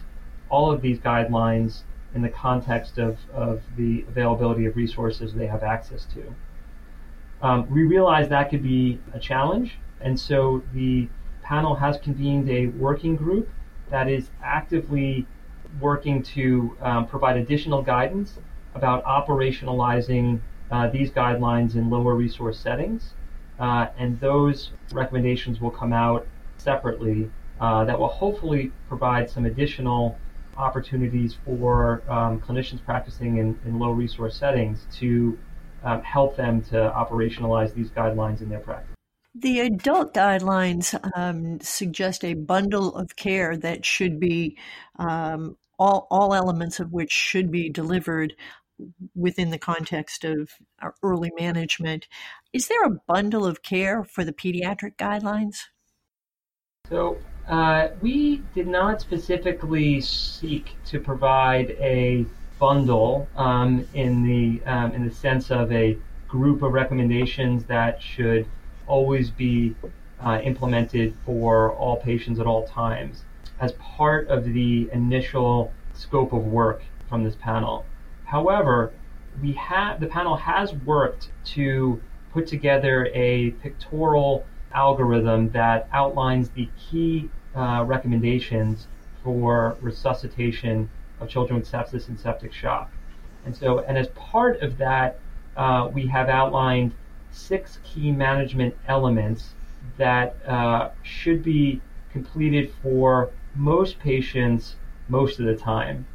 all 0.49 0.71
of 0.71 0.83
these 0.83 0.99
guidelines 0.99 1.83
in 2.15 2.23
the 2.23 2.29
context 2.29 2.99
of, 2.99 3.19
of 3.33 3.63
the 3.77 4.05
availability 4.09 4.67
of 4.67 4.77
resources 4.77 5.33
they 5.35 5.47
have 5.47 5.63
access 5.63 6.07
to. 6.07 6.35
Um, 7.41 7.69
we 7.71 7.85
realize 7.85 8.29
that 8.29 8.51
could 8.51 8.63
be 8.63 9.01
a 9.13 9.19
challenge, 9.19 9.79
and 10.01 10.19
so 10.19 10.63
the 10.75 11.09
panel 11.43 11.75
has 11.75 11.99
convened 11.99 12.49
a 12.49 12.67
working 12.67 13.17
group 13.17 13.49
that 13.91 14.09
is 14.09 14.31
actively 14.43 15.27
working 15.81 16.23
to 16.23 16.77
um, 16.81 17.07
provide 17.07 17.37
additional 17.37 17.83
guidance 17.83 18.39
about 18.75 19.05
operationalizing 19.05 20.41
uh, 20.71 20.89
these 20.89 21.11
guidelines 21.11 21.75
in 21.75 21.91
lower 21.91 22.15
resource 22.15 22.59
settings. 22.59 23.15
Uh, 23.59 23.87
and 23.99 24.19
those 24.21 24.71
recommendations 24.93 25.61
will 25.61 25.71
come 25.71 25.93
out 25.93 26.27
separately 26.57 27.31
uh, 27.61 27.85
that 27.85 27.99
will 27.99 28.09
hopefully 28.09 28.73
provide 28.89 29.31
some 29.31 29.45
additional 29.45 30.19
opportunities 30.57 31.37
for 31.45 32.03
um, 32.09 32.41
clinicians 32.41 32.85
practicing 32.85 33.39
in, 33.39 33.59
in, 33.65 33.79
low 33.79 33.91
resource 33.91 34.37
settings 34.37 34.87
to 34.93 35.39
um, 35.85 36.03
help 36.03 36.37
them 36.37 36.63
to 36.63 36.75
operationalize 36.75 37.73
these 37.75 37.91
guidelines 37.91 38.41
in 38.43 38.49
their 38.49 38.61
practice. 38.61 38.95
The 39.35 39.61
adult 39.61 40.13
guidelines 40.13 40.99
um, 41.17 41.59
suggest 41.61 42.25
a 42.25 42.35
bundle 42.35 42.95
of 42.95 43.17
care 43.17 43.57
that 43.57 43.85
should 43.85 44.21
be 44.21 44.59
um, 44.99 45.57
all, 45.79 46.07
all 46.11 46.35
elements 46.35 46.81
of 46.81 46.93
which 46.93 47.11
should 47.11 47.51
be 47.51 47.71
delivered 47.71 48.35
within 49.15 49.51
the 49.51 49.59
context 49.59 50.25
of 50.25 50.51
early 51.03 51.31
management. 51.39 52.09
Is 52.53 52.69
there 52.69 52.85
a 52.85 52.99
bundle 53.07 53.47
of 53.47 53.63
care 53.63 54.05
for 54.05 54.25
the 54.25 54.33
pediatric 54.33 54.97
guidelines? 54.97 55.57
So, 56.89 57.19
uh, 57.49 57.89
we 58.01 58.43
did 58.55 58.69
not 58.69 59.01
specifically 59.01 60.01
seek 60.01 60.77
to 60.87 61.01
provide 61.01 61.71
a 61.81 62.25
bundle 62.59 63.29
um, 63.37 63.87
in 63.95 64.23
the 64.23 64.63
um, 64.71 64.93
in 64.93 65.05
the 65.05 65.15
sense 65.15 65.51
of 65.51 65.73
a 65.73 65.99
group 66.29 66.63
of 66.63 66.73
recommendations 66.73 67.65
that 67.65 68.01
should 68.01 68.47
always 68.87 69.31
be 69.31 69.75
uh, 70.21 70.41
implemented 70.43 71.15
for 71.27 71.73
all 71.73 71.97
patients 71.97 72.39
at 72.39 72.47
all 72.47 72.67
times 72.67 73.25
as 73.61 73.73
part 73.73 74.29
of 74.29 74.45
the 74.45 74.89
initial 74.93 75.73
scope 75.95 76.33
of 76.33 76.45
work 76.47 76.83
from 77.09 77.25
this 77.25 77.37
panel. 77.37 77.85
However, 78.33 78.95
we 79.43 79.53
have 79.53 80.01
the 80.01 80.07
panel 80.07 80.37
has 80.37 80.73
worked 80.73 81.29
to 81.57 82.01
put 82.33 82.47
together 82.47 83.11
a 83.13 83.51
pictorial 83.63 84.47
algorithm 84.73 85.51
that 85.51 85.87
outlines 85.93 86.49
the 86.49 86.67
key 86.79 87.29
uh, 87.55 87.85
recommendations 87.87 88.89
for 89.23 89.77
resuscitation 89.83 90.89
of 91.21 91.29
children 91.29 91.59
with 91.59 91.71
sepsis 91.71 92.09
and 92.09 92.19
septic 92.19 92.55
shock. 92.55 92.91
And 93.45 93.55
so, 93.55 93.81
and 93.81 93.99
as 93.99 94.09
part 94.09 94.63
of 94.63 94.79
that, 94.79 95.19
uh, 95.55 95.91
we 95.93 96.07
have 96.07 96.31
outlined 96.31 96.95
six 97.33 97.81
key 97.85 98.11
management 98.11 98.75
elements 98.89 99.53
that 99.99 100.37
uh, 100.49 100.89
should 101.03 101.43
be 101.43 101.83
completed 102.11 102.73
for 102.83 103.29
most 103.55 103.99
patients 103.99 104.77
most 105.11 105.39
of 105.39 105.45
the 105.45 105.55
time. 105.55 106.07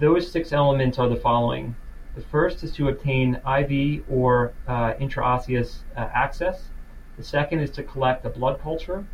Those 0.00 0.30
six 0.30 0.52
elements 0.52 0.98
are 0.98 1.08
the 1.08 1.16
following. 1.16 1.76
The 2.14 2.22
first 2.22 2.62
is 2.62 2.72
to 2.72 2.88
obtain 2.88 3.36
IV 3.36 4.04
or 4.10 4.52
uh, 4.66 4.94
intraosseous 4.94 5.80
uh, 5.96 6.08
access. 6.12 6.68
The 7.16 7.24
second 7.24 7.60
is 7.60 7.70
to 7.72 7.82
collect 7.82 8.24
a 8.24 8.30
blood 8.30 8.60
culture. 8.60 9.04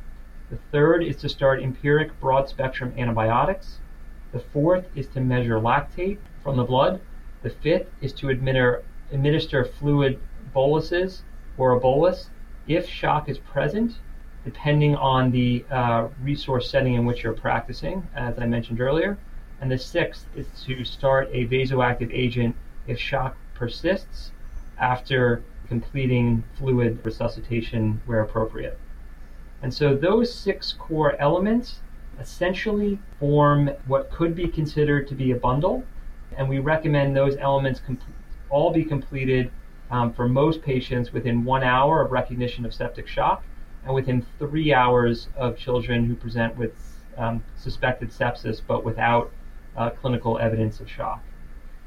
The 0.50 0.58
third 0.73 1.04
is 1.04 1.16
to 1.16 1.28
start 1.28 1.62
empiric 1.62 2.18
broad 2.20 2.49
spectrum 2.49 2.94
antibiotics. 2.97 3.78
The 4.32 4.40
fourth 4.40 4.87
is 4.94 5.06
to 5.08 5.20
measure 5.20 5.61
lactate 5.61 6.18
from 6.42 6.56
the 6.56 6.64
blood. 6.64 7.00
The 7.42 7.50
fifth 7.50 7.88
is 8.00 8.12
to 8.14 8.30
administer, 8.30 8.82
administer 9.12 9.64
fluid 9.64 10.18
boluses 10.52 11.23
or 11.56 11.73
a 11.73 11.80
bolus 11.80 12.30
if 12.66 12.88
shock 12.88 13.28
is 13.28 13.38
present, 13.38 13.99
depending 14.44 14.97
on 14.97 15.30
the 15.30 15.64
uh, 15.70 16.08
resource 16.23 16.70
setting 16.70 16.94
in 16.94 17.04
which 17.04 17.23
you're 17.23 17.32
practicing, 17.32 18.06
as 18.14 18.38
I 18.38 18.47
mentioned 18.47 18.80
earlier. 18.80 19.18
And 19.60 19.70
the 19.70 19.78
sixth 19.78 20.26
is 20.36 20.46
to 20.66 20.84
start 20.84 21.28
a 21.32 21.46
vasoactive 21.46 22.10
agent 22.12 22.54
if 22.86 22.98
shock 22.98 23.36
persists 23.54 24.32
after 24.78 25.42
completing 25.68 26.44
fluid 26.56 27.00
resuscitation 27.04 28.00
where 28.06 28.20
appropriate. 28.20 28.78
And 29.62 29.74
so 29.74 29.94
those 29.94 30.32
six 30.32 30.72
core 30.72 31.16
elements 31.20 31.80
essentially 32.20 32.98
form 33.18 33.70
what 33.86 34.10
could 34.10 34.34
be 34.34 34.48
considered 34.48 35.08
to 35.08 35.14
be 35.14 35.32
a 35.32 35.36
bundle. 35.36 35.84
And 36.36 36.48
we 36.48 36.58
recommend 36.58 37.16
those 37.16 37.36
elements 37.36 37.80
all 38.50 38.72
be 38.72 38.84
completed 38.84 39.50
um, 39.90 40.12
for 40.12 40.28
most 40.28 40.62
patients 40.62 41.12
within 41.12 41.44
one 41.44 41.62
hour 41.62 42.02
of 42.02 42.12
recognition 42.12 42.64
of 42.64 42.74
septic 42.74 43.08
shock 43.08 43.42
and 43.84 43.94
within 43.94 44.24
three 44.38 44.72
hours 44.72 45.28
of 45.36 45.56
children 45.56 46.04
who 46.06 46.14
present 46.14 46.56
with 46.56 46.72
um, 47.16 47.42
suspected 47.56 48.10
sepsis 48.10 48.60
but 48.64 48.84
without 48.84 49.30
uh, 49.78 49.90
clinical 49.90 50.38
evidence 50.38 50.80
of 50.80 50.90
shock. 50.90 51.23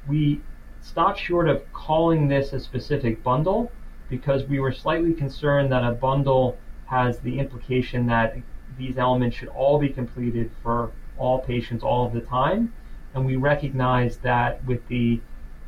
We 0.07 0.41
stopped 0.81 1.19
short 1.19 1.48
of 1.48 1.62
calling 1.74 2.27
this 2.27 2.53
a 2.53 2.60
specific 2.60 3.21
bundle 3.24 3.71
because 4.10 4.43
we 4.45 4.60
were 4.60 4.71
slightly 4.71 5.13
concerned 5.13 5.71
that 5.71 5.83
a 5.83 5.91
bundle 5.91 6.57
has 6.86 7.19
the 7.19 7.38
implication 7.39 8.07
that 8.07 8.36
these 8.77 8.98
elements 8.98 9.36
should 9.36 9.50
all 9.50 9.77
be 9.77 9.89
completed 9.89 10.50
for 10.63 10.91
all 11.17 11.39
patients 11.39 11.83
all 11.83 12.05
of 12.05 12.13
the 12.13 12.21
time. 12.21 12.74
And 13.13 13.25
we 13.25 13.36
recognize 13.36 14.17
that 14.17 14.63
with 14.65 14.88
the 14.88 15.19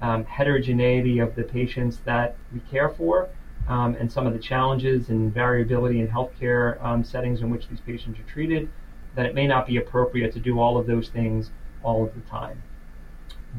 um, 0.02 0.26
heterogeneity 0.26 1.20
of 1.20 1.36
the 1.36 1.44
patients 1.44 2.00
that 2.06 2.36
we 2.54 2.60
care 2.62 2.90
for 2.90 3.30
um, 3.68 3.96
and 4.00 4.12
some 4.12 4.26
of 4.26 4.34
the 4.34 4.40
challenges 4.40 5.10
and 5.10 5.34
variability 5.34 6.00
in 6.00 6.08
healthcare 6.08 6.84
um, 6.84 7.04
settings 7.04 7.42
in 7.42 7.50
which 7.50 7.68
these 7.70 7.80
patients 7.82 8.20
are 8.20 8.24
treated, 8.24 8.70
that 9.16 9.26
it 9.26 9.36
may 9.36 9.48
not 9.48 9.68
be 9.68 9.78
appropriate 9.78 10.34
to 10.34 10.40
do 10.40 10.60
all 10.60 10.78
of 10.78 10.88
those 10.88 11.10
things 11.10 11.52
all 11.84 12.04
of 12.04 12.14
the 12.16 12.22
time. 12.22 12.62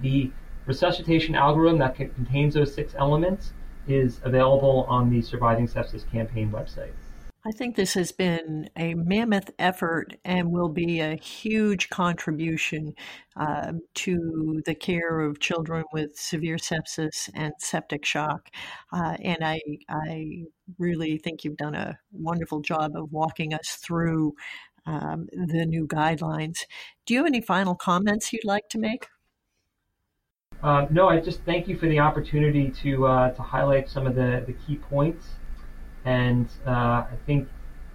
The 0.00 0.30
resuscitation 0.66 1.34
algorithm 1.34 1.78
that 1.78 1.94
contains 1.94 2.54
those 2.54 2.74
six 2.74 2.94
elements 2.96 3.52
is 3.86 4.20
available 4.24 4.86
on 4.88 5.10
the 5.10 5.20
Surviving 5.22 5.68
Sepsis 5.68 6.10
Campaign 6.10 6.50
website. 6.50 6.92
I 7.46 7.50
think 7.50 7.76
this 7.76 7.92
has 7.92 8.10
been 8.10 8.70
a 8.74 8.94
mammoth 8.94 9.50
effort 9.58 10.16
and 10.24 10.50
will 10.50 10.70
be 10.70 11.00
a 11.00 11.14
huge 11.16 11.90
contribution 11.90 12.94
uh, 13.36 13.72
to 13.96 14.62
the 14.64 14.74
care 14.74 15.20
of 15.20 15.40
children 15.40 15.84
with 15.92 16.16
severe 16.16 16.56
sepsis 16.56 17.28
and 17.34 17.52
septic 17.58 18.06
shock. 18.06 18.48
Uh, 18.90 19.18
and 19.22 19.44
I, 19.44 19.60
I 19.90 20.44
really 20.78 21.18
think 21.18 21.44
you've 21.44 21.58
done 21.58 21.74
a 21.74 21.98
wonderful 22.12 22.60
job 22.60 22.92
of 22.96 23.12
walking 23.12 23.52
us 23.52 23.78
through 23.82 24.32
um, 24.86 25.28
the 25.32 25.64
new 25.66 25.86
guidelines. 25.86 26.60
Do 27.06 27.14
you 27.14 27.20
have 27.20 27.26
any 27.26 27.40
final 27.40 27.74
comments 27.74 28.32
you'd 28.32 28.44
like 28.44 28.68
to 28.70 28.78
make? 28.78 29.08
Um, 30.62 30.88
no, 30.90 31.08
I 31.08 31.20
just 31.20 31.40
thank 31.42 31.68
you 31.68 31.76
for 31.76 31.86
the 31.86 31.98
opportunity 31.98 32.70
to 32.82 33.06
uh, 33.06 33.30
to 33.32 33.42
highlight 33.42 33.88
some 33.88 34.06
of 34.06 34.14
the, 34.14 34.42
the 34.46 34.54
key 34.54 34.76
points 34.76 35.26
and 36.04 36.48
uh, 36.66 36.70
I 36.70 37.16
think 37.26 37.48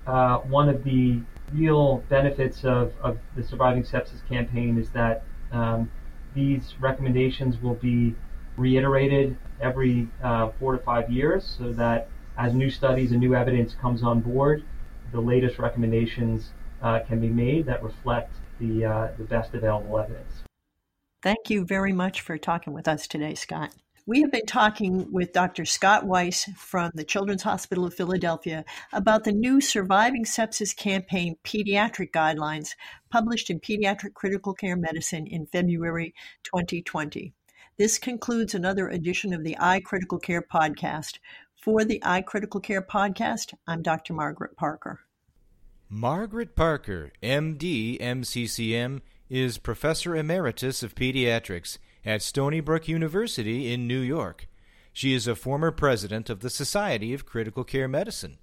uh, 0.08 0.40
one 0.40 0.70
of 0.70 0.84
the 0.84 1.22
real 1.54 1.98
benefits 2.10 2.64
of, 2.64 2.94
of 3.02 3.18
the 3.36 3.44
Surviving 3.44 3.84
Sepsis 3.84 4.28
campaign 4.28 4.78
is 4.78 4.90
that 4.92 5.24
um, 5.52 5.92
these 6.34 6.74
recommendations 6.80 7.62
will 7.62 7.76
be 7.76 8.16
reiterated 8.58 9.38
every 9.62 10.08
uh, 10.24 10.50
four 10.60 10.78
to 10.78 10.84
five 10.84 11.10
years 11.12 11.56
so 11.58 11.72
that 11.74 12.10
as 12.38 12.54
new 12.54 12.70
studies 12.70 13.12
and 13.12 13.20
new 13.20 13.36
evidence 13.36 13.76
comes 13.76 14.04
on 14.04 14.22
board, 14.22 14.64
the 15.12 15.20
latest 15.20 15.60
recommendations 15.60 16.52
uh, 16.82 17.00
can 17.00 17.20
be 17.20 17.30
made 17.30 17.66
that 17.66 17.84
reflect 17.84 18.34
the, 18.60 18.86
uh, 18.86 19.08
the 19.18 19.24
best 19.24 19.54
available 19.54 20.00
evidence. 20.00 20.44
Thank 21.22 21.50
you 21.50 21.66
very 21.66 21.94
much 21.94 22.22
for 22.22 22.38
talking 22.38 22.74
with 22.74 22.88
us 22.88 23.08
today, 23.08 23.36
Scott. 23.36 23.74
We 24.06 24.22
have 24.22 24.32
been 24.32 24.48
talking 24.48 25.12
with 25.12 25.34
Dr. 25.34 25.66
Scott 25.66 26.04
Weiss 26.04 26.50
from 26.58 26.90
the 26.96 27.04
Children's 27.04 27.44
Hospital 27.44 27.86
of 27.86 27.94
Philadelphia 27.94 28.66
about 28.92 29.24
the 29.24 29.32
new 29.32 29.62
Surviving 29.62 30.26
Sepsis 30.26 30.76
Campaign 30.76 31.36
pediatric 31.44 32.10
guidelines 32.12 32.70
published 33.12 33.52
in 33.52 33.60
Pediatric 33.60 34.16
Critical 34.16 34.56
Care 34.56 34.78
Medicine 34.78 35.28
in 35.28 35.46
February 35.46 36.16
2020. 36.44 37.34
This 37.78 38.00
concludes 38.00 38.56
another 38.56 38.90
edition 38.90 39.32
of 39.32 39.44
the 39.44 39.58
iCritical 39.62 40.22
Care 40.22 40.42
podcast. 40.42 41.20
For 41.56 41.86
the 41.86 42.02
iCritical 42.04 42.64
Care 42.64 42.82
podcast, 42.82 43.54
I'm 43.68 43.84
Dr. 43.84 44.14
Margaret 44.14 44.56
Parker. 44.56 45.02
Margaret 45.92 46.56
Parker, 46.56 47.12
MD, 47.24 48.00
MCCM, 48.00 49.02
is 49.28 49.58
Professor 49.58 50.16
Emeritus 50.16 50.84
of 50.84 50.94
Pediatrics 50.94 51.80
at 52.06 52.22
Stony 52.22 52.60
Brook 52.60 52.88
University 52.88 53.74
in 53.74 53.88
New 53.88 54.00
York. 54.00 54.48
She 54.94 55.16
is 55.16 55.28
a 55.28 55.34
former 55.34 55.72
president 55.72 56.30
of 56.30 56.42
the 56.42 56.52
Society 56.52 57.12
of 57.16 57.26
Critical 57.26 57.64
Care 57.64 57.88
Medicine. 57.88 58.38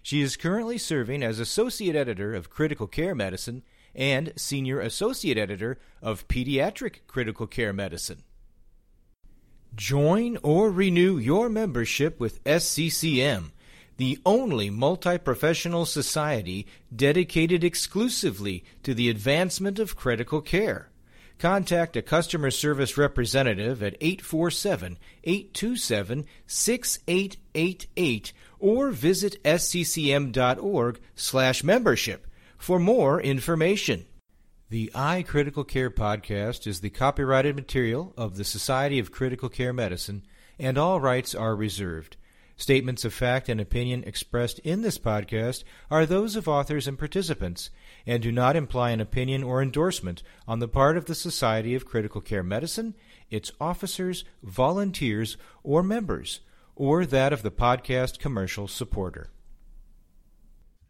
She 0.00 0.20
is 0.20 0.36
currently 0.36 0.78
serving 0.78 1.24
as 1.24 1.40
Associate 1.40 1.96
Editor 1.96 2.36
of 2.36 2.50
Critical 2.50 2.86
Care 2.86 3.16
Medicine 3.16 3.64
and 3.96 4.32
Senior 4.36 4.78
Associate 4.78 5.36
Editor 5.36 5.80
of 6.00 6.28
Pediatric 6.28 7.00
Critical 7.08 7.48
Care 7.48 7.72
Medicine. 7.72 8.22
Join 9.74 10.38
or 10.44 10.70
renew 10.70 11.18
your 11.18 11.48
membership 11.48 12.20
with 12.20 12.44
SCCM, 12.44 13.50
the 14.02 14.18
only 14.26 14.68
multi 14.68 15.16
professional 15.16 15.86
society 15.86 16.66
dedicated 16.92 17.62
exclusively 17.62 18.64
to 18.82 18.94
the 18.94 19.08
advancement 19.08 19.78
of 19.78 19.94
critical 19.94 20.40
care 20.40 20.90
contact 21.38 21.96
a 21.96 22.02
customer 22.02 22.50
service 22.50 22.98
representative 22.98 23.80
at 23.80 23.96
847 24.00 24.98
827 25.22 26.26
6888 26.48 28.32
or 28.58 28.90
visit 28.90 29.40
sccm.org 29.44 31.00
slash 31.14 31.62
membership 31.62 32.26
for 32.58 32.80
more 32.80 33.20
information. 33.20 34.06
The 34.68 34.90
iCritical 34.96 35.68
Care 35.68 35.92
podcast 35.92 36.66
is 36.66 36.80
the 36.80 36.90
copyrighted 36.90 37.54
material 37.54 38.14
of 38.16 38.36
the 38.36 38.42
Society 38.42 38.98
of 38.98 39.12
Critical 39.12 39.48
Care 39.48 39.72
Medicine, 39.72 40.24
and 40.58 40.76
all 40.76 41.00
rights 41.00 41.36
are 41.36 41.54
reserved. 41.54 42.16
Statements 42.62 43.04
of 43.04 43.12
fact 43.12 43.48
and 43.48 43.60
opinion 43.60 44.04
expressed 44.04 44.60
in 44.60 44.82
this 44.82 44.96
podcast 44.96 45.64
are 45.90 46.06
those 46.06 46.36
of 46.36 46.46
authors 46.46 46.86
and 46.86 46.96
participants 46.96 47.70
and 48.06 48.22
do 48.22 48.30
not 48.30 48.54
imply 48.54 48.90
an 48.90 49.00
opinion 49.00 49.42
or 49.42 49.60
endorsement 49.60 50.22
on 50.46 50.60
the 50.60 50.68
part 50.68 50.96
of 50.96 51.06
the 51.06 51.14
Society 51.16 51.74
of 51.74 51.84
Critical 51.84 52.20
Care 52.20 52.44
Medicine, 52.44 52.94
its 53.30 53.50
officers, 53.60 54.24
volunteers, 54.44 55.36
or 55.64 55.82
members, 55.82 56.38
or 56.76 57.04
that 57.04 57.32
of 57.32 57.42
the 57.42 57.50
podcast 57.50 58.20
commercial 58.20 58.68
supporter. 58.68 59.30